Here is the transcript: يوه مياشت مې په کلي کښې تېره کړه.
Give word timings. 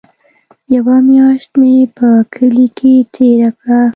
يوه 0.73 0.95
مياشت 1.07 1.51
مې 1.59 1.73
په 1.97 2.07
کلي 2.33 2.67
کښې 2.77 2.95
تېره 3.13 3.49
کړه. 3.59 3.81